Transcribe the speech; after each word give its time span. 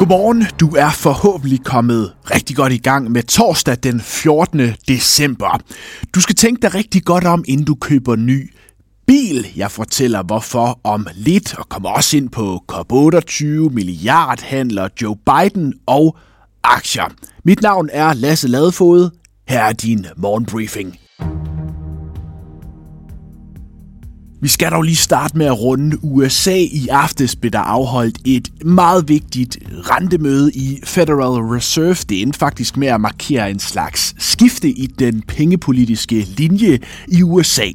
Godmorgen. 0.00 0.46
Du 0.60 0.74
er 0.74 0.90
forhåbentlig 0.90 1.64
kommet 1.64 2.12
rigtig 2.30 2.56
godt 2.56 2.72
i 2.72 2.76
gang 2.78 3.10
med 3.10 3.22
torsdag 3.22 3.76
den 3.82 4.00
14. 4.00 4.60
december. 4.88 5.60
Du 6.14 6.20
skal 6.20 6.34
tænke 6.34 6.62
dig 6.62 6.74
rigtig 6.74 7.04
godt 7.04 7.24
om, 7.24 7.44
inden 7.48 7.66
du 7.66 7.74
køber 7.74 8.16
ny 8.16 8.54
bil. 9.06 9.46
Jeg 9.56 9.70
fortæller 9.70 10.22
hvorfor 10.22 10.80
om 10.84 11.06
lidt, 11.14 11.54
og 11.58 11.68
kommer 11.68 11.88
også 11.88 12.16
ind 12.16 12.28
på 12.28 12.64
COP28, 12.72 13.44
milliardhandler 13.74 14.88
Joe 15.02 15.16
Biden 15.16 15.74
og 15.86 16.16
aktier. 16.64 17.04
Mit 17.44 17.62
navn 17.62 17.88
er 17.92 18.14
Lasse 18.14 18.48
Ladefod. 18.48 19.10
Her 19.48 19.60
er 19.60 19.72
din 19.72 20.06
morgenbriefing. 20.16 20.96
Vi 24.42 24.48
skal 24.48 24.70
dog 24.70 24.82
lige 24.82 24.96
starte 24.96 25.38
med 25.38 25.46
at 25.46 25.60
runde 25.60 25.96
USA. 26.02 26.56
I 26.56 26.88
aftes 26.90 27.36
blev 27.36 27.52
der 27.52 27.58
afholdt 27.58 28.18
et 28.24 28.64
meget 28.64 29.08
vigtigt 29.08 29.58
rentemøde 29.70 30.52
i 30.52 30.80
Federal 30.84 31.40
Reserve. 31.40 31.96
Det 32.08 32.22
endte 32.22 32.38
faktisk 32.38 32.76
med 32.76 32.88
at 32.88 33.00
markere 33.00 33.50
en 33.50 33.58
slags 33.58 34.14
skifte 34.18 34.68
i 34.70 34.86
den 34.86 35.22
pengepolitiske 35.22 36.26
linje 36.36 36.78
i 37.08 37.22
USA. 37.22 37.66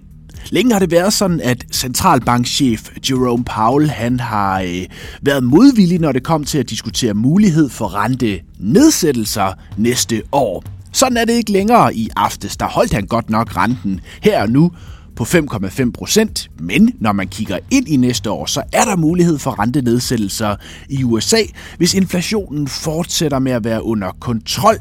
Længe 0.50 0.74
har 0.74 0.80
det 0.80 0.92
været 0.92 1.14
sådan, 1.14 1.42
at 1.42 1.66
centralbankchef 1.72 2.90
Jerome 3.10 3.44
Powell 3.44 3.90
han 3.90 4.20
har 4.20 4.62
øh, 4.62 4.86
været 5.22 5.44
modvillig, 5.44 6.00
når 6.00 6.12
det 6.12 6.24
kom 6.24 6.44
til 6.44 6.58
at 6.58 6.70
diskutere 6.70 7.14
mulighed 7.14 7.70
for 7.70 7.96
rente 7.96 8.40
nedsættelser 8.60 9.54
næste 9.78 10.22
år. 10.32 10.64
Sådan 10.92 11.18
er 11.18 11.26
det 11.26 11.34
ikke 11.34 11.52
længere 11.52 11.96
i 11.96 12.10
aftes. 12.16 12.58
Der 12.58 12.66
holdt 12.66 12.94
han 12.94 13.06
godt 13.06 13.30
nok 13.30 13.58
renten 13.58 14.02
her 14.22 14.42
og 14.42 14.50
nu 14.50 14.72
på 15.16 15.24
5,5 15.24 15.92
procent, 15.92 16.50
men 16.60 16.94
når 17.00 17.12
man 17.12 17.28
kigger 17.28 17.58
ind 17.72 17.88
i 17.88 17.96
næste 17.96 18.32
år, 18.32 18.46
så 18.46 18.64
er 18.74 18.86
der 18.86 18.96
mulighed 18.96 19.40
for 19.40 19.60
rentenedsættelser 19.60 20.56
i 20.90 21.04
USA, 21.04 21.42
hvis 21.78 21.94
inflationen 21.94 22.68
fortsætter 22.68 23.40
med 23.40 23.52
at 23.52 23.64
være 23.64 23.84
under 23.84 24.12
kontrol. 24.20 24.78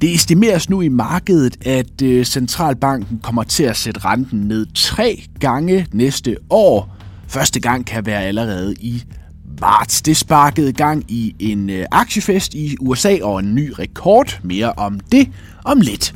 Det 0.00 0.14
estimeres 0.14 0.70
nu 0.70 0.80
i 0.80 0.88
markedet, 0.88 1.66
at 1.66 2.02
øh, 2.02 2.24
centralbanken 2.24 3.20
kommer 3.22 3.42
til 3.42 3.64
at 3.64 3.76
sætte 3.76 4.00
renten 4.04 4.40
ned 4.40 4.66
tre 4.74 5.22
gange 5.40 5.86
næste 5.92 6.36
år. 6.50 6.96
Første 7.28 7.60
gang 7.60 7.86
kan 7.86 8.06
være 8.06 8.22
allerede 8.22 8.74
i 8.80 9.02
marts. 9.60 10.02
Det 10.02 10.16
sparkede 10.16 10.72
gang 10.72 11.04
i 11.08 11.34
en 11.38 11.70
øh, 11.70 11.86
aktiefest 11.90 12.54
i 12.54 12.76
USA 12.80 13.18
og 13.22 13.40
en 13.40 13.54
ny 13.54 13.72
rekord. 13.78 14.40
Mere 14.42 14.72
om 14.72 15.00
det 15.00 15.28
om 15.64 15.80
lidt. 15.80 16.14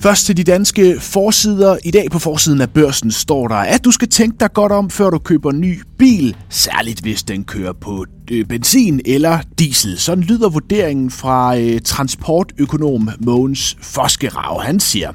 Først 0.00 0.26
til 0.26 0.36
de 0.36 0.44
danske 0.44 1.00
forsider. 1.00 1.76
I 1.84 1.90
dag 1.90 2.10
på 2.10 2.18
forsiden 2.18 2.60
af 2.60 2.70
børsen 2.70 3.10
står 3.10 3.48
der, 3.48 3.54
at 3.54 3.84
du 3.84 3.90
skal 3.90 4.08
tænke 4.08 4.36
dig 4.40 4.52
godt 4.52 4.72
om, 4.72 4.90
før 4.90 5.10
du 5.10 5.18
køber 5.18 5.50
en 5.50 5.60
ny 5.60 5.82
bil, 5.98 6.36
særligt 6.48 7.00
hvis 7.00 7.22
den 7.22 7.44
kører 7.44 7.72
på 7.72 8.06
øh, 8.30 8.44
benzin 8.44 9.00
eller 9.04 9.38
diesel. 9.58 9.98
Sådan 9.98 10.24
lyder 10.24 10.48
vurderingen 10.48 11.10
fra 11.10 11.58
øh, 11.58 11.80
transportøkonom 11.80 13.10
Mogens 13.20 13.76
Foskerav. 13.80 14.62
Han 14.62 14.80
siger, 14.80 15.12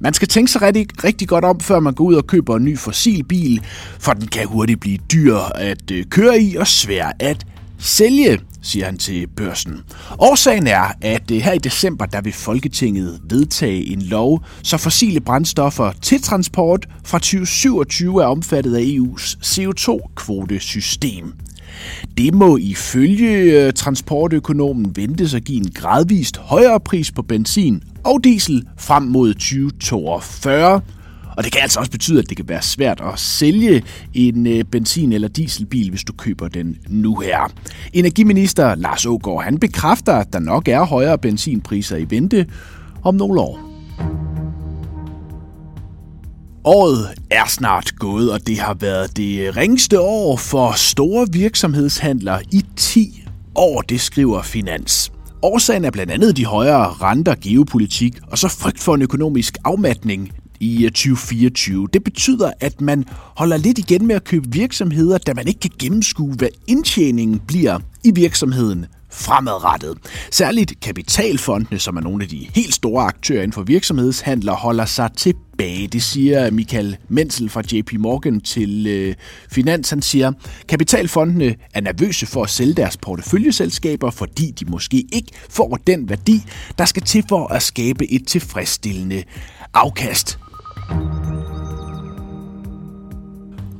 man 0.00 0.14
skal 0.14 0.28
tænke 0.28 0.52
sig 0.52 0.62
rigtig, 0.62 1.04
rigtig 1.04 1.28
godt 1.28 1.44
om, 1.44 1.60
før 1.60 1.80
man 1.80 1.94
går 1.94 2.04
ud 2.04 2.14
og 2.14 2.26
køber 2.26 2.56
en 2.56 2.64
ny 2.64 2.78
fossilbil, 2.78 3.60
for 3.98 4.12
den 4.12 4.26
kan 4.26 4.46
hurtigt 4.46 4.80
blive 4.80 4.98
dyr 5.12 5.36
at 5.54 5.90
øh, 5.92 6.04
køre 6.04 6.40
i 6.40 6.56
og 6.56 6.66
svær 6.66 7.12
at 7.18 7.46
sælge 7.78 8.40
siger 8.64 8.86
han 8.86 8.98
til 8.98 9.26
børsen. 9.26 9.80
Årsagen 10.18 10.66
er, 10.66 10.92
at 11.00 11.30
øh, 11.30 11.38
her 11.38 11.52
i 11.52 11.58
december, 11.58 12.06
der 12.06 12.20
vil 12.20 12.32
Folketinget 12.32 13.20
vedtage 13.30 13.92
en 13.92 14.02
lov, 14.02 14.44
så 14.62 14.76
fossile 14.76 15.20
brændstoffer 15.20 15.92
til 16.02 16.22
transport 16.22 16.86
fra 17.04 17.18
2027 17.18 18.22
er 18.22 18.26
omfattet 18.26 18.74
af 18.76 18.82
EU's 18.82 19.36
CO2-kvotesystem. 19.44 21.32
Det 22.16 22.34
må 22.34 22.56
ifølge 22.56 23.30
øh, 23.30 23.72
transportøkonomen 23.72 24.96
ventes 24.96 25.34
at 25.34 25.44
give 25.44 25.58
en 25.58 25.70
gradvist 25.74 26.36
højere 26.36 26.80
pris 26.80 27.12
på 27.12 27.22
benzin 27.22 27.82
og 28.04 28.24
diesel 28.24 28.66
frem 28.78 29.02
mod 29.02 29.34
2042, 29.34 30.80
og 31.36 31.44
det 31.44 31.52
kan 31.52 31.62
altså 31.62 31.80
også 31.80 31.90
betyde, 31.90 32.18
at 32.18 32.28
det 32.28 32.36
kan 32.36 32.48
være 32.48 32.62
svært 32.62 33.00
at 33.00 33.18
sælge 33.18 33.82
en 34.14 34.46
øh, 34.46 34.64
benzin- 34.70 35.12
eller 35.12 35.28
dieselbil, 35.28 35.90
hvis 35.90 36.04
du 36.04 36.12
køber 36.12 36.48
den 36.48 36.76
nu 36.88 37.18
her. 37.18 37.52
Energiminister 37.92 38.74
Lars 38.74 39.06
Ågaard, 39.06 39.44
han 39.44 39.58
bekræfter, 39.58 40.12
at 40.12 40.32
der 40.32 40.38
nok 40.38 40.68
er 40.68 40.84
højere 40.84 41.18
benzinpriser 41.18 41.96
i 41.96 42.06
vente 42.10 42.46
om 43.02 43.14
nogle 43.14 43.40
år. 43.40 43.74
Året 46.64 47.08
er 47.30 47.48
snart 47.48 47.92
gået, 47.98 48.32
og 48.32 48.46
det 48.46 48.58
har 48.58 48.74
været 48.74 49.16
det 49.16 49.56
ringeste 49.56 50.00
år 50.00 50.36
for 50.36 50.72
store 50.72 51.26
virksomhedshandlere 51.32 52.42
i 52.52 52.64
10 52.76 53.24
år, 53.54 53.82
det 53.82 54.00
skriver 54.00 54.42
Finans. 54.42 55.12
Årsagen 55.42 55.84
er 55.84 55.90
blandt 55.90 56.12
andet 56.12 56.36
de 56.36 56.46
højere 56.46 56.86
renter, 56.86 57.34
geopolitik 57.42 58.18
og 58.30 58.38
så 58.38 58.48
frygt 58.48 58.80
for 58.80 58.94
en 58.94 59.02
økonomisk 59.02 59.58
afmatning 59.64 60.30
i 60.64 60.84
øh, 60.84 60.90
2024. 60.90 61.88
Det 61.92 62.04
betyder, 62.04 62.52
at 62.60 62.80
man 62.80 63.04
holder 63.36 63.56
lidt 63.56 63.78
igen 63.78 64.06
med 64.06 64.14
at 64.14 64.24
købe 64.24 64.52
virksomheder, 64.52 65.18
da 65.18 65.34
man 65.34 65.48
ikke 65.48 65.60
kan 65.60 65.70
gennemskue, 65.78 66.34
hvad 66.34 66.48
indtjeningen 66.66 67.38
bliver 67.38 67.78
i 68.04 68.10
virksomheden 68.14 68.86
fremadrettet. 69.14 69.98
Særligt 70.30 70.80
kapitalfondene, 70.80 71.78
som 71.78 71.96
er 71.96 72.00
nogle 72.00 72.22
af 72.22 72.28
de 72.28 72.46
helt 72.54 72.74
store 72.74 73.04
aktører 73.04 73.42
inden 73.42 73.52
for 73.52 73.62
virksomhedshandler, 73.62 74.52
holder 74.52 74.84
sig 74.84 75.10
tilbage. 75.16 75.86
Det 75.86 76.02
siger 76.02 76.50
Michael 76.50 76.96
Menzel 77.08 77.48
fra 77.48 77.62
JP 77.72 77.92
Morgan 77.92 78.40
til 78.40 78.86
øh, 78.86 79.14
Finans. 79.50 79.90
Han 79.90 80.02
siger, 80.02 80.32
kapitalfondene 80.68 81.54
er 81.74 81.80
nervøse 81.80 82.26
for 82.26 82.42
at 82.42 82.50
sælge 82.50 82.74
deres 82.74 82.96
porteføljeselskaber, 82.96 84.10
fordi 84.10 84.50
de 84.50 84.64
måske 84.64 85.06
ikke 85.12 85.32
får 85.50 85.78
den 85.86 86.08
værdi, 86.08 86.42
der 86.78 86.84
skal 86.84 87.02
til 87.02 87.24
for 87.28 87.46
at 87.46 87.62
skabe 87.62 88.12
et 88.12 88.26
tilfredsstillende 88.26 89.22
afkast. 89.74 90.38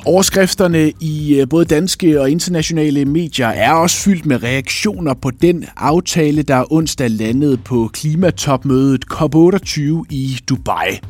Overskrifterne 0.06 0.92
i 1.00 1.40
øh, 1.40 1.48
både 1.48 1.64
danske 1.64 2.20
og 2.20 2.30
internationale 2.30 3.04
medier 3.04 3.48
er 3.48 3.72
også 3.72 3.96
fyldt 3.96 4.26
med 4.26 4.42
reaktioner 4.42 5.14
på 5.14 5.30
den 5.30 5.64
aftale, 5.76 6.42
der 6.42 6.72
onsdag 6.72 7.10
landede 7.10 7.56
på 7.56 7.90
klimatopmødet 7.92 9.04
COP28 9.12 9.80
i 10.10 10.38
Dubai. 10.48 11.00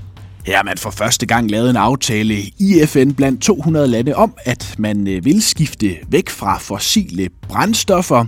Her 0.47 0.57
har 0.57 0.63
man 0.63 0.79
for 0.79 0.91
første 0.91 1.27
gang 1.27 1.51
lavet 1.51 1.71
en 1.71 1.77
aftale 1.77 2.35
i 2.59 2.87
FN 2.87 3.11
blandt 3.11 3.43
200 3.43 3.87
lande 3.87 4.15
om, 4.15 4.35
at 4.45 4.75
man 4.79 5.09
øh, 5.09 5.25
vil 5.25 5.43
skifte 5.43 5.97
væk 6.09 6.29
fra 6.29 6.59
fossile 6.59 7.29
brændstoffer. 7.49 8.25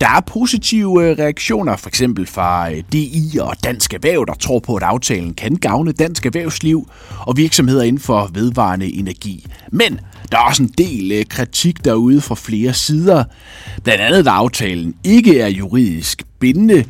Der 0.00 0.08
er 0.08 0.20
positive 0.20 1.04
øh, 1.04 1.18
reaktioner, 1.18 1.76
for 1.76 1.88
eksempel 1.88 2.26
fra 2.26 2.70
øh, 2.70 2.82
DI 2.92 3.38
og 3.40 3.54
Dansk 3.64 3.94
Erhverv, 3.94 4.26
der 4.26 4.34
tror 4.34 4.58
på, 4.58 4.76
at 4.76 4.82
aftalen 4.82 5.34
kan 5.34 5.56
gavne 5.56 5.92
dansk 5.92 6.26
erhvervsliv 6.26 6.90
og 7.20 7.36
virksomheder 7.36 7.82
inden 7.82 8.02
for 8.02 8.30
vedvarende 8.32 8.94
energi. 8.94 9.46
Men 9.72 10.00
der 10.32 10.38
er 10.38 10.42
også 10.42 10.62
en 10.62 10.74
del 10.78 11.28
kritik 11.28 11.84
derude 11.84 12.20
fra 12.20 12.34
flere 12.34 12.74
sider. 12.74 13.24
Blandt 13.84 14.02
andet, 14.02 14.18
at 14.18 14.26
aftalen 14.26 14.94
ikke 15.04 15.40
er 15.40 15.48
juridisk 15.48 16.22
bindende, 16.40 16.84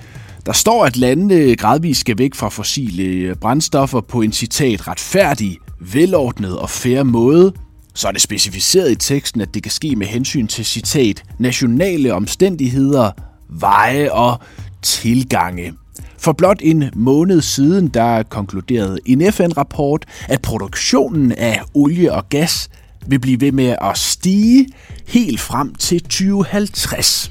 der 0.49 0.55
står, 0.55 0.85
at 0.85 0.97
landene 0.97 1.57
gradvist 1.57 2.01
skal 2.01 2.19
væk 2.19 2.35
fra 2.35 2.49
fossile 2.49 3.03
øh, 3.03 3.37
brændstoffer 3.37 4.01
på 4.01 4.23
en 4.23 4.33
citat 4.33 4.89
retfærdig, 4.89 5.59
velordnet 5.81 6.59
og 6.59 6.71
fair 6.71 7.03
måde. 7.03 7.53
Så 7.95 8.09
er 8.09 8.13
det 8.13 8.21
specificeret 8.21 8.91
i 8.91 8.95
teksten, 8.95 9.41
at 9.41 9.55
det 9.55 9.63
kan 9.63 9.73
ske 9.73 9.97
med 9.97 10.07
hensyn 10.07 10.47
til 10.47 10.65
citat 10.65 11.23
nationale 11.39 12.15
omstændigheder, 12.15 13.11
veje 13.49 14.13
og 14.13 14.41
tilgange. 14.83 15.73
For 16.19 16.33
blot 16.33 16.59
en 16.63 16.85
måned 16.95 17.41
siden, 17.41 17.89
der 17.89 18.23
konkluderede 18.23 18.99
en 19.07 19.33
FN-rapport, 19.33 20.05
at 20.29 20.43
produktionen 20.43 21.33
af 21.33 21.63
olie 21.75 22.13
og 22.13 22.29
gas 22.29 22.71
vil 23.07 23.19
blive 23.19 23.41
ved 23.41 23.53
med 23.53 23.77
at 23.81 23.99
stige 23.99 24.67
helt 25.07 25.41
frem 25.41 25.75
til 25.75 26.03
2050. 26.03 27.31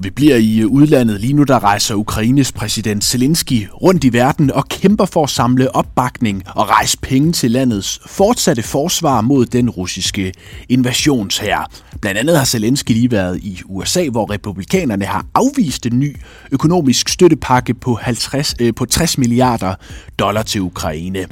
Og 0.00 0.04
vi 0.04 0.10
bliver 0.10 0.36
i 0.36 0.58
øh, 0.58 0.66
udlandet. 0.66 1.20
Lige 1.20 1.32
nu 1.32 1.42
der 1.42 1.64
rejser 1.64 1.94
Ukraines 1.94 2.52
præsident 2.52 3.04
Zelensky 3.04 3.68
rundt 3.82 4.04
i 4.04 4.12
verden 4.12 4.52
og 4.52 4.68
kæmper 4.68 5.04
for 5.04 5.24
at 5.24 5.30
samle 5.30 5.74
opbakning 5.74 6.42
og 6.46 6.68
rejse 6.68 6.98
penge 7.02 7.32
til 7.32 7.50
landets 7.50 8.00
fortsatte 8.06 8.62
forsvar 8.62 9.20
mod 9.20 9.46
den 9.46 9.70
russiske 9.70 10.32
invasionsherre. 10.68 11.64
Blandt 12.00 12.18
andet 12.18 12.38
har 12.38 12.44
Zelensky 12.44 12.90
lige 12.90 13.10
været 13.10 13.38
i 13.38 13.60
USA, 13.64 14.08
hvor 14.08 14.30
republikanerne 14.30 15.04
har 15.04 15.26
afvist 15.34 15.86
en 15.86 15.98
ny 15.98 16.16
økonomisk 16.52 17.08
støttepakke 17.08 17.74
på, 17.74 17.94
50, 17.94 18.54
øh, 18.60 18.74
på 18.74 18.86
60 18.86 19.18
milliarder 19.18 19.74
dollar 20.18 20.42
til 20.42 20.60
Ukraine. 20.60 21.26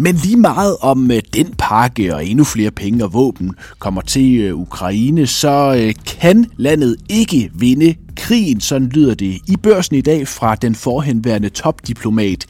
Men 0.00 0.14
lige 0.14 0.36
meget 0.36 0.76
om 0.80 1.10
øh, 1.10 1.20
den 1.34 1.54
pakke 1.58 2.14
og 2.14 2.26
endnu 2.26 2.44
flere 2.44 2.70
penge 2.70 3.04
og 3.04 3.12
våben 3.12 3.54
kommer 3.78 4.00
til 4.00 4.36
øh, 4.40 4.54
Ukraine, 4.54 5.26
så 5.26 5.76
øh, 5.78 5.94
kan 6.06 6.46
landet 6.56 6.96
ikke 7.08 7.50
vinde 7.54 7.94
krigen, 8.16 8.60
sådan 8.60 8.88
lyder 8.88 9.14
det 9.14 9.38
i 9.46 9.56
børsen 9.62 9.96
i 9.96 10.00
dag 10.00 10.28
fra 10.28 10.54
den 10.54 10.74
forhenværende 10.74 11.48
topdiplomat 11.48 12.46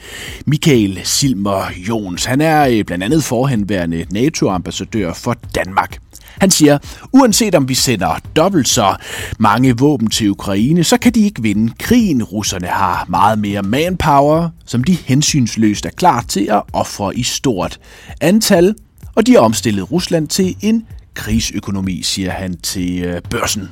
Michael 0.46 1.00
Silmer 1.04 1.70
Jons. 1.88 2.24
Han 2.24 2.40
er 2.40 2.82
blandt 2.86 3.04
andet 3.04 3.24
forhenværende 3.24 4.06
NATO-ambassadør 4.10 5.12
for 5.12 5.36
Danmark. 5.54 5.98
Han 6.40 6.50
siger, 6.50 6.78
uanset 7.12 7.54
om 7.54 7.68
vi 7.68 7.74
sender 7.74 8.20
dobbelt 8.36 8.68
så 8.68 8.96
mange 9.38 9.78
våben 9.78 10.10
til 10.10 10.30
Ukraine, 10.30 10.84
så 10.84 10.98
kan 10.98 11.12
de 11.12 11.20
ikke 11.20 11.42
vinde 11.42 11.72
krigen. 11.78 12.22
Russerne 12.22 12.66
har 12.66 13.06
meget 13.08 13.38
mere 13.38 13.62
manpower, 13.62 14.50
som 14.66 14.84
de 14.84 14.92
hensynsløst 14.94 15.86
er 15.86 15.90
klar 15.90 16.24
til 16.28 16.48
at 16.50 16.62
ofre 16.72 17.16
i 17.16 17.22
stort 17.22 17.80
antal, 18.20 18.74
og 19.14 19.26
de 19.26 19.32
har 19.32 19.40
omstillet 19.40 19.92
Rusland 19.92 20.28
til 20.28 20.56
en 20.60 20.86
krigsøkonomi, 21.14 22.02
siger 22.02 22.30
han 22.30 22.56
til 22.56 23.02
øh, 23.04 23.22
børsen. 23.30 23.68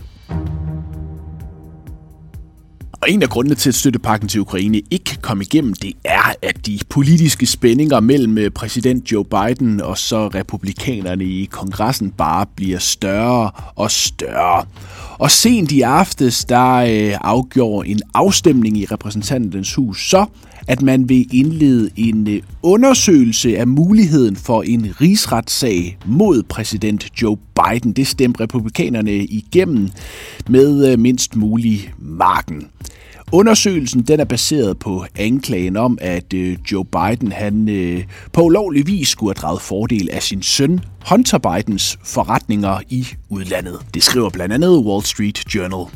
Og 3.01 3.11
en 3.11 3.23
af 3.23 3.29
grundene 3.29 3.55
til, 3.55 3.71
at 3.71 3.75
støttepakken 3.75 4.29
til 4.29 4.41
Ukraine 4.41 4.83
ikke 4.91 5.19
kom 5.23 5.41
igennem, 5.41 5.75
det 5.75 5.93
er, 6.05 6.35
at 6.43 6.67
de 6.67 6.79
politiske 6.89 7.47
spændinger 7.47 8.01
mellem 8.01 8.39
øh, 8.39 8.51
præsident 8.51 9.13
Joe 9.13 9.25
Biden 9.25 9.81
og 9.81 9.99
så 9.99 10.29
republikanerne 10.29 11.25
i 11.25 11.45
kongressen 11.45 12.11
bare 12.11 12.47
bliver 12.57 12.79
større 12.79 13.51
og 13.75 13.91
større. 13.91 14.65
Og 15.19 15.31
sent 15.31 15.73
i 15.73 15.81
aftes, 15.81 16.45
der 16.45 16.75
øh, 16.75 17.19
afgjorde 17.21 17.89
en 17.89 18.01
afstemning 18.15 18.79
i 18.79 18.85
repræsentanternes 18.85 19.75
hus 19.75 20.11
så, 20.11 20.27
at 20.67 20.83
man 20.83 21.09
vil 21.09 21.27
indlede 21.33 21.91
en 21.97 22.29
øh, 22.29 22.43
undersøgelse 22.63 23.59
af 23.59 23.67
muligheden 23.67 24.37
for 24.37 24.63
en 24.63 24.95
rigsretssag 25.01 25.99
mod 26.07 26.43
præsident 26.43 27.23
Joe 27.23 27.37
Biden. 27.37 27.93
Det 27.93 28.07
stemte 28.07 28.43
republikanerne 28.43 29.15
igennem 29.15 29.89
med 30.49 30.93
øh, 30.93 30.99
mindst 30.99 31.37
mulig 31.37 31.93
marken. 31.99 32.67
Undersøgelsen 33.33 34.03
den 34.03 34.21
er 34.21 34.25
baseret 34.25 34.79
på 34.79 35.05
anklagen 35.17 35.77
om, 35.77 35.99
at 36.01 36.35
øh, 36.35 36.57
Joe 36.73 36.85
Biden 36.85 37.33
han 37.33 37.69
på 38.33 38.43
ulovlig 38.43 38.87
vis 38.87 39.09
skulle 39.09 39.31
have 39.31 39.41
draget 39.43 39.61
fordel 39.61 40.09
af 40.13 40.23
sin 40.23 40.43
søn 40.43 40.81
Hunter 41.09 41.39
Bidens 41.39 41.99
forretninger 42.05 42.81
i 42.89 43.07
udlandet. 43.29 43.79
Det 43.95 44.03
skriver 44.03 44.31
blandt 44.31 44.55
andet 44.55 44.79
Wall 44.79 45.05
Street 45.05 45.55
Journal. 45.55 45.87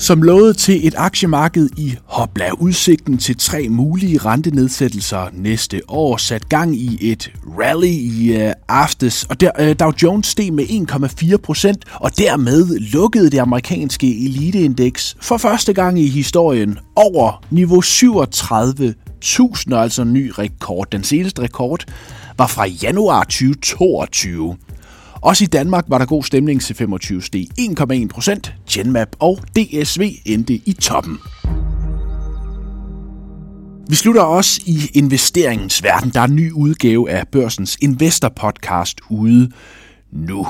Som 0.00 0.22
lovet 0.22 0.56
til 0.56 0.86
et 0.86 0.94
aktiemarked 0.96 1.68
i 1.76 1.96
hopla 2.20 2.50
udsigten 2.58 3.18
til 3.18 3.36
tre 3.36 3.68
mulige 3.68 4.18
rentenedsættelser 4.18 5.26
næste 5.32 5.80
år 5.88 6.16
sat 6.16 6.48
gang 6.48 6.76
i 6.76 7.10
et 7.12 7.32
rally 7.58 7.86
i 7.86 8.36
øh, 8.36 8.52
aftes, 8.68 9.24
og 9.24 9.40
der, 9.40 9.50
øh, 9.58 9.76
Dow 9.80 9.92
Jones 10.02 10.26
steg 10.26 10.52
med 10.52 10.64
1,4 10.64 11.36
procent, 11.36 11.84
og 11.94 12.18
dermed 12.18 12.78
lukkede 12.78 13.30
det 13.30 13.38
amerikanske 13.38 14.24
eliteindeks 14.24 15.16
for 15.20 15.36
første 15.36 15.72
gang 15.72 16.00
i 16.00 16.08
historien 16.08 16.78
over 16.96 17.44
niveau 17.50 17.80
37.000, 17.80 19.74
altså 19.74 20.04
ny 20.04 20.32
rekord. 20.38 20.86
Den 20.92 21.04
seneste 21.04 21.42
rekord 21.42 21.84
var 22.38 22.46
fra 22.46 22.66
januar 22.66 23.22
2022. 23.22 24.56
Også 25.20 25.44
i 25.44 25.46
Danmark 25.46 25.84
var 25.88 25.98
der 25.98 26.06
god 26.06 26.24
stemning 26.24 26.62
til 26.62 26.76
25 26.76 27.22
steg 27.22 27.46
1,1 27.60 28.08
procent. 28.08 28.54
Genmap 28.70 29.08
og 29.18 29.38
DSV 29.56 30.12
endte 30.26 30.54
i 30.54 30.76
toppen. 30.80 31.18
Vi 33.90 33.96
slutter 33.96 34.22
også 34.22 34.60
i 34.66 34.90
investeringens 34.94 35.82
verden. 35.82 36.10
Der 36.10 36.20
er 36.20 36.24
en 36.24 36.36
ny 36.36 36.52
udgave 36.52 37.10
af 37.10 37.28
Børsens 37.28 37.76
Investor 37.80 38.28
Podcast 38.28 39.00
ude 39.08 39.50
nu. 40.12 40.46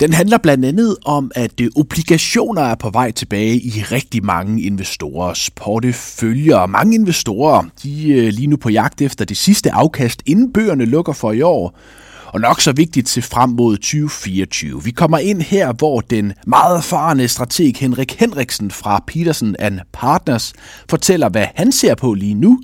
Den 0.00 0.12
handler 0.12 0.38
blandt 0.38 0.64
andet 0.64 0.96
om, 1.04 1.30
at 1.34 1.60
øh, 1.60 1.70
obligationer 1.76 2.62
er 2.62 2.74
på 2.74 2.90
vej 2.90 3.10
tilbage 3.10 3.60
i 3.60 3.84
rigtig 3.92 4.24
mange 4.24 4.62
investorers 4.62 5.50
porteføljer. 5.50 6.66
Mange 6.66 6.94
investorer 6.94 7.64
de 7.82 8.26
er 8.26 8.30
lige 8.32 8.46
nu 8.46 8.56
på 8.56 8.68
jagt 8.68 9.02
efter 9.02 9.24
det 9.24 9.36
sidste 9.36 9.72
afkast, 9.72 10.22
inden 10.26 10.52
bøgerne 10.52 10.84
lukker 10.84 11.12
for 11.12 11.32
i 11.32 11.42
år 11.42 11.78
og 12.26 12.40
nok 12.40 12.60
så 12.60 12.72
vigtigt 12.72 13.06
til 13.06 13.22
frem 13.22 13.50
mod 13.50 13.76
2024. 13.76 14.84
Vi 14.84 14.90
kommer 14.90 15.18
ind 15.18 15.42
her, 15.42 15.72
hvor 15.72 16.00
den 16.00 16.32
meget 16.46 16.76
erfarne 16.76 17.28
strateg 17.28 17.74
Henrik 17.76 18.20
Henriksen 18.20 18.70
fra 18.70 19.04
Petersen 19.06 19.56
and 19.58 19.80
Partners 19.92 20.52
fortæller, 20.88 21.28
hvad 21.28 21.46
han 21.54 21.72
ser 21.72 21.94
på 21.94 22.14
lige 22.14 22.34
nu, 22.34 22.60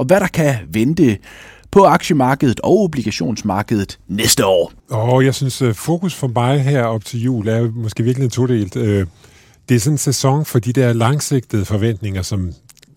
og 0.00 0.06
hvad 0.06 0.20
der 0.20 0.26
kan 0.26 0.54
vente 0.72 1.18
på 1.70 1.84
aktiemarkedet 1.84 2.60
og 2.60 2.80
obligationsmarkedet 2.80 3.98
næste 4.08 4.46
år. 4.46 4.72
Og 4.90 5.24
jeg 5.24 5.34
synes, 5.34 5.62
øh, 5.62 5.74
fokus 5.74 6.14
for 6.14 6.30
mig 6.34 6.62
her 6.62 6.84
op 6.84 7.04
til 7.04 7.22
jul 7.22 7.48
er 7.48 7.70
måske 7.70 8.02
virkelig 8.02 8.32
todelt. 8.32 8.76
Øh, 8.76 9.06
det 9.68 9.74
er 9.74 9.80
sådan 9.80 9.94
en 9.94 9.98
sæson 9.98 10.44
for 10.44 10.58
de 10.58 10.72
der 10.72 10.92
langsigtede 10.92 11.64
forventninger, 11.64 12.22
som 12.22 12.52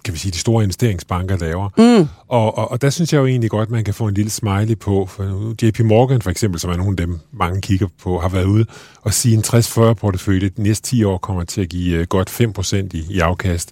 kan 0.06 0.14
vi 0.14 0.20
sige, 0.20 0.32
de 0.32 0.38
store 0.38 0.64
investeringsbanker 0.64 1.38
laver. 1.38 1.70
Mm. 1.78 2.08
Og, 2.28 2.58
og, 2.58 2.72
og 2.72 2.82
der 2.82 2.90
synes 2.90 3.14
jeg 3.14 3.20
jo 3.20 3.26
egentlig 3.26 3.50
godt, 3.50 3.68
at 3.68 3.72
man 3.72 3.84
kan 3.84 3.94
få 3.94 4.08
en 4.08 4.14
lille 4.14 4.32
smiley 4.32 4.80
på. 4.80 5.06
For 5.06 5.54
JP 5.66 5.80
Morgan 5.80 6.22
for 6.22 6.30
eksempel, 6.30 6.60
som 6.60 6.72
er 6.72 6.78
nogle 6.78 6.92
af 6.92 6.98
dem, 6.98 7.20
mange 7.34 7.62
kigger 7.62 7.88
på, 8.04 8.20
har 8.20 8.30
været 8.30 8.46
ude 8.46 8.66
og 9.02 9.14
sige, 9.14 9.36
en 9.36 9.44
60-40 9.48 9.94
portefølje 9.94 10.50
de 10.50 10.64
næste 10.64 10.90
10 10.90 11.04
år 11.04 11.18
kommer 11.18 11.44
til 11.44 11.62
at 11.62 11.70
give 11.70 11.98
øh, 11.98 12.08
godt 12.08 12.30
5% 12.30 12.76
i, 12.94 13.06
i 13.10 13.20
afkast. 13.20 13.72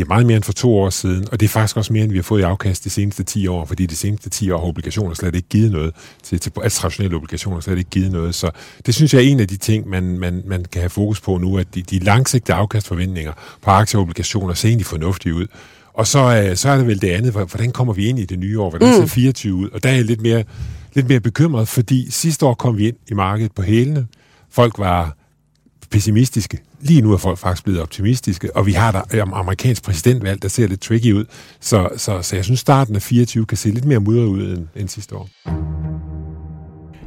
Det 0.00 0.06
er 0.06 0.08
meget 0.08 0.26
mere 0.26 0.36
end 0.36 0.44
for 0.44 0.52
to 0.52 0.78
år 0.78 0.90
siden, 0.90 1.26
og 1.32 1.40
det 1.40 1.46
er 1.46 1.48
faktisk 1.48 1.76
også 1.76 1.92
mere, 1.92 2.04
end 2.04 2.12
vi 2.12 2.18
har 2.18 2.22
fået 2.22 2.40
i 2.40 2.42
afkast 2.42 2.84
de 2.84 2.90
seneste 2.90 3.22
10 3.22 3.46
år, 3.46 3.64
fordi 3.64 3.86
de 3.86 3.96
seneste 3.96 4.30
10 4.30 4.50
år 4.50 4.58
har 4.58 4.66
obligationer 4.66 5.14
slet 5.14 5.34
ikke 5.34 5.48
givet 5.48 5.72
noget, 5.72 5.94
til, 6.22 6.40
til 6.40 6.52
altså 6.62 6.80
traditionelle 6.80 7.16
obligationer 7.16 7.60
slet 7.60 7.78
ikke 7.78 7.90
givet 7.90 8.12
noget. 8.12 8.34
Så 8.34 8.50
det 8.86 8.94
synes 8.94 9.14
jeg 9.14 9.24
er 9.24 9.28
en 9.28 9.40
af 9.40 9.48
de 9.48 9.56
ting, 9.56 9.88
man, 9.88 10.18
man, 10.18 10.42
man 10.46 10.64
kan 10.72 10.80
have 10.80 10.90
fokus 10.90 11.20
på 11.20 11.38
nu, 11.38 11.58
at 11.58 11.74
de, 11.74 11.82
de 11.82 11.98
langsigtede 11.98 12.56
afkastforventninger 12.56 13.32
på 13.62 13.70
aktier 13.70 13.98
og 13.98 14.02
obligationer 14.02 14.54
ser 14.54 14.68
egentlig 14.68 14.86
fornuftige 14.86 15.34
ud. 15.34 15.46
Og 15.94 16.06
så, 16.06 16.18
øh, 16.18 16.56
så 16.56 16.68
er 16.68 16.76
det 16.76 16.86
vel 16.86 17.00
det 17.00 17.10
andet, 17.10 17.32
hvordan 17.32 17.72
kommer 17.72 17.92
vi 17.92 18.06
ind 18.06 18.18
i 18.18 18.24
det 18.24 18.38
nye 18.38 18.60
år? 18.60 18.70
Hvordan 18.70 18.94
ser 18.94 19.02
mm. 19.02 19.08
24 19.08 19.54
ud? 19.54 19.68
Og 19.68 19.82
der 19.82 19.88
er 19.88 19.94
jeg 19.94 20.04
lidt 20.04 20.20
mere, 20.20 20.44
lidt 20.94 21.08
mere 21.08 21.20
bekymret, 21.20 21.68
fordi 21.68 22.10
sidste 22.10 22.46
år 22.46 22.54
kom 22.54 22.78
vi 22.78 22.88
ind 22.88 22.96
i 23.10 23.14
markedet 23.14 23.52
på 23.52 23.62
hælene. 23.62 24.06
Folk 24.50 24.78
var 24.78 25.16
pessimistiske. 25.90 26.58
Lige 26.80 27.00
nu 27.00 27.12
er 27.12 27.16
folk 27.16 27.38
faktisk 27.38 27.64
blevet 27.64 27.80
optimistiske, 27.80 28.56
og 28.56 28.66
vi 28.66 28.72
har 28.72 28.92
der 28.92 29.34
amerikansk 29.34 29.82
præsidentvalg, 29.82 30.42
der 30.42 30.48
ser 30.48 30.66
lidt 30.66 30.80
tricky 30.80 31.12
ud. 31.12 31.24
Så, 31.60 31.88
så, 31.96 32.22
så 32.22 32.36
jeg 32.36 32.44
synes, 32.44 32.60
starten 32.60 32.96
af 32.96 33.02
24 33.02 33.46
kan 33.46 33.56
se 33.56 33.70
lidt 33.70 33.84
mere 33.84 34.00
mudret 34.00 34.26
ud 34.26 34.56
end, 34.56 34.66
end 34.76 34.88
sidste 34.88 35.16
år. 35.16 35.28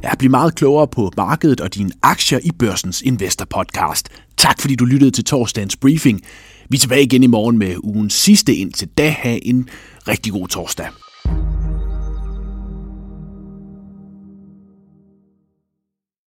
Jeg 0.02 0.12
bliver 0.18 0.30
meget 0.30 0.54
klogere 0.54 0.88
på 0.88 1.12
markedet 1.16 1.60
og 1.60 1.74
dine 1.74 1.90
aktier 2.02 2.38
i 2.42 2.50
Børsens 2.58 3.02
Investor 3.02 3.44
Podcast. 3.44 4.08
Tak 4.36 4.60
fordi 4.60 4.74
du 4.74 4.84
lyttede 4.84 5.10
til 5.10 5.24
torsdagens 5.24 5.76
briefing. 5.76 6.20
Vi 6.68 6.76
er 6.76 6.80
tilbage 6.80 7.02
igen 7.02 7.22
i 7.22 7.26
morgen 7.26 7.58
med 7.58 7.76
ugens 7.82 8.14
sidste 8.14 8.54
indtil 8.54 8.88
da. 8.88 9.10
Ha' 9.10 9.38
en 9.42 9.68
rigtig 10.08 10.32
god 10.32 10.48
torsdag. 10.48 10.86